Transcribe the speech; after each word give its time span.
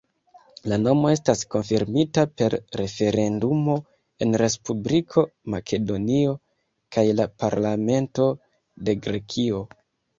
La 0.71 0.77
nomo 0.85 1.11
estas 1.15 1.43
konfirmita 1.55 2.23
per 2.41 2.55
referendumo 2.81 3.77
en 4.27 4.41
Respubliko 4.45 5.27
Makedonio 5.57 6.37
kaj 6.99 7.09
la 7.23 7.31
parlamento 7.45 8.31
de 8.91 9.01
Grekio. 9.07 9.67